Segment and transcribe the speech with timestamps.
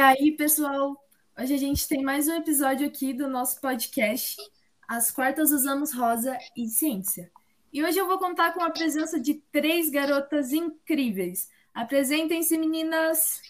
[0.00, 0.96] aí, pessoal?
[1.36, 4.36] Hoje a gente tem mais um episódio aqui do nosso podcast.
[4.86, 7.30] As quartas usamos rosa e ciência.
[7.72, 11.48] E hoje eu vou contar com a presença de três garotas incríveis.
[11.74, 13.42] Apresentem-se, meninas!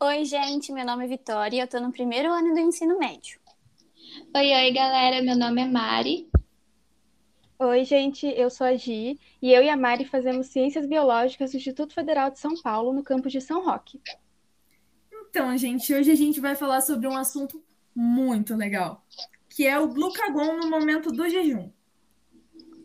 [0.00, 3.38] Oi, gente, meu nome é Vitória e eu tô no primeiro ano do ensino médio.
[4.34, 6.30] Oi, oi, galera, meu nome é Mari.
[7.58, 11.58] Oi, gente, eu sou a Gi e eu e a Mari fazemos Ciências Biológicas do
[11.58, 14.00] Instituto Federal de São Paulo, no campus de São Roque.
[15.30, 17.62] Então, gente, hoje a gente vai falar sobre um assunto
[17.94, 19.06] muito legal,
[19.48, 21.70] que é o glucagon no momento do jejum.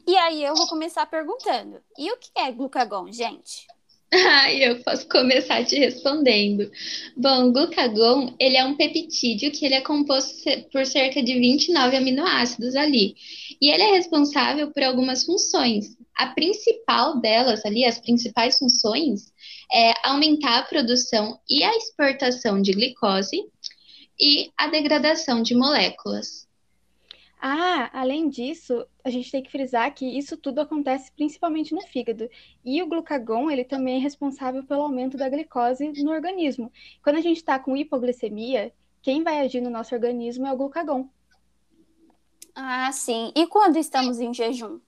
[0.07, 3.65] E aí eu vou começar perguntando: e o que é glucagon, gente?
[4.13, 6.71] Ah, eu posso começar te respondendo.
[7.17, 11.97] Bom, o glucagon, ele é um peptídeo que ele é composto por cerca de 29
[11.97, 13.15] aminoácidos ali.
[13.59, 15.97] E ele é responsável por algumas funções.
[16.15, 19.33] A principal delas ali, as principais funções,
[19.71, 23.37] é aumentar a produção e a exportação de glicose
[24.19, 26.45] e a degradação de moléculas.
[27.39, 32.27] Ah, além disso, a gente tem que frisar que isso tudo acontece principalmente no fígado.
[32.63, 36.71] E o glucagon, ele também é responsável pelo aumento da glicose no organismo.
[37.03, 41.07] Quando a gente está com hipoglicemia, quem vai agir no nosso organismo é o glucagon.
[42.55, 43.31] Ah, sim.
[43.35, 44.79] E quando estamos em jejum?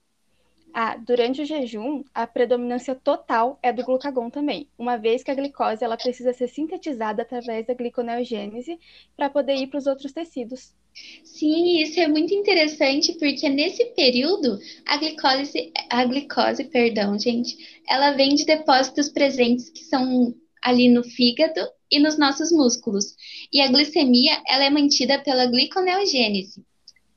[0.72, 5.34] Ah, durante o jejum, a predominância total é do glucagon também, uma vez que a
[5.34, 8.78] glicose ela precisa ser sintetizada através da gliconeogênese
[9.16, 10.74] para poder ir para os outros tecidos.
[11.24, 17.56] Sim, isso é muito interessante porque nesse período a glicose, a glicose, perdão, gente,
[17.88, 23.14] ela vem de depósitos presentes que são ali no fígado e nos nossos músculos.
[23.52, 26.64] E a glicemia, ela é mantida pela gliconeogênese,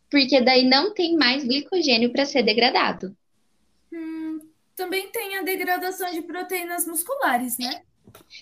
[0.10, 3.16] porque daí não tem mais glicogênio para ser degradado.
[4.82, 7.84] Também tem a degradação de proteínas musculares, né?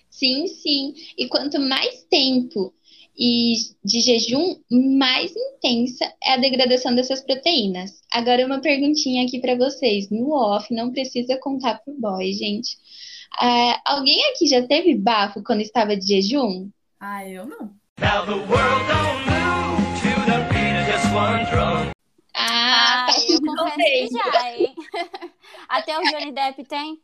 [0.10, 0.94] Sim, sim.
[1.18, 2.74] E quanto mais tempo
[3.14, 8.02] e de jejum, mais intensa é a degradação dessas proteínas.
[8.10, 10.10] Agora, uma perguntinha aqui para vocês.
[10.10, 12.78] No off, não precisa contar pro boy, gente.
[13.36, 16.70] Uh, alguém aqui já teve bafo quando estava de jejum?
[17.02, 17.74] Ah, eu não.
[22.34, 24.69] Ah, tá eu confesso que já, hein?
[25.90, 27.02] Até o Johnny Depp tem.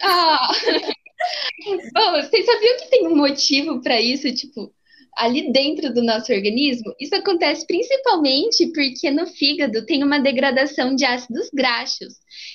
[0.00, 0.48] Ah!
[1.94, 4.34] Bom, vocês sabiam que tem um motivo para isso?
[4.34, 4.74] Tipo,
[5.16, 11.04] ali dentro do nosso organismo, isso acontece principalmente porque no fígado tem uma degradação de
[11.04, 12.14] ácidos graxos.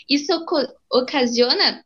[0.10, 0.34] Isso
[0.92, 1.86] ocasiona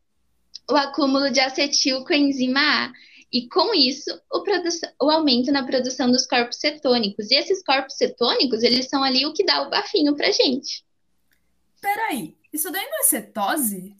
[0.68, 2.92] o acúmulo de acetil coenzima A,
[3.32, 7.30] e com isso o, o, aumento na produção dos corpos cetônicos.
[7.30, 10.84] E esses corpos cetônicos, eles são ali o que dá o bafinho pra gente.
[11.80, 13.96] Peraí, isso daí não é cetose?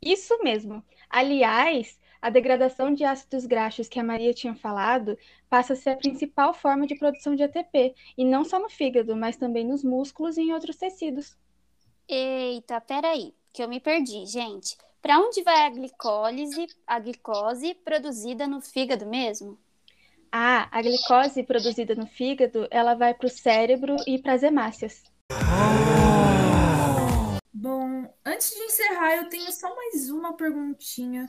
[0.00, 0.84] Isso mesmo.
[1.10, 5.16] Aliás, a degradação de ácidos graxos que a Maria tinha falado
[5.48, 9.16] passa a ser a principal forma de produção de ATP, e não só no fígado,
[9.16, 11.36] mas também nos músculos e em outros tecidos.
[12.08, 14.76] Eita, peraí, que eu me perdi, gente.
[15.00, 19.58] Para onde vai a glicólise, a glicose produzida no fígado mesmo?
[20.30, 25.02] Ah, a glicose produzida no fígado, ela vai para o cérebro e para as hemácias.
[28.38, 31.28] Antes de encerrar, eu tenho só mais uma perguntinha.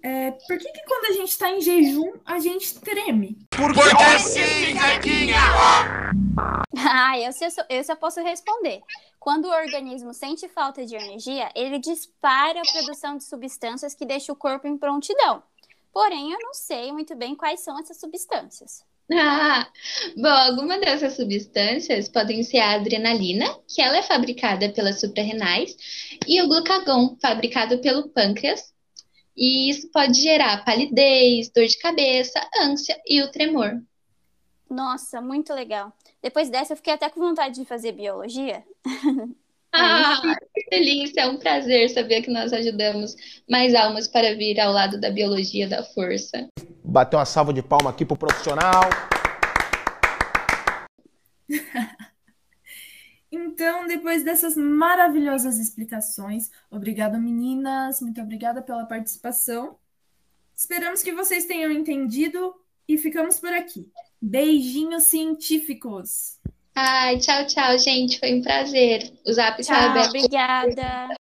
[0.00, 3.36] É, por que, que quando a gente está em jejum, a gente treme?
[3.50, 3.80] Porque
[4.20, 5.36] sim, Zequinha!
[6.76, 7.30] Ah, eu,
[7.70, 8.80] eu só posso responder.
[9.18, 14.34] Quando o organismo sente falta de energia, ele dispara a produção de substâncias que deixam
[14.34, 15.42] o corpo em prontidão.
[15.94, 18.84] Porém, eu não sei muito bem quais são essas substâncias.
[19.12, 19.70] Ah,
[20.16, 25.76] bom, algumas dessas substâncias podem ser a adrenalina, que ela é fabricada pelas suprarrenais,
[26.26, 28.74] e o glucagon, fabricado pelo pâncreas,
[29.36, 33.80] e isso pode gerar palidez, dor de cabeça, ânsia e o tremor.
[34.68, 35.92] Nossa, muito legal.
[36.20, 38.64] Depois dessa, eu fiquei até com vontade de fazer biologia.
[39.76, 41.22] Ah, que delícia!
[41.22, 43.16] É um prazer saber que nós ajudamos
[43.50, 46.48] mais almas para vir ao lado da biologia da força.
[46.84, 48.82] Bateu uma salva de palma aqui pro profissional.
[53.36, 59.76] Então, depois dessas maravilhosas explicações, obrigada, meninas, muito obrigada pela participação.
[60.56, 62.54] Esperamos que vocês tenham entendido
[62.86, 63.90] e ficamos por aqui.
[64.22, 66.38] Beijinhos científicos!
[66.76, 68.18] Ai, tchau, tchau, gente.
[68.18, 69.12] Foi um prazer.
[69.26, 70.08] O Zap tchau, aberto.
[70.08, 71.14] Obrigada.